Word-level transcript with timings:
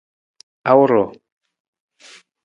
Awur 0.69 0.89
ruu? 0.93 1.11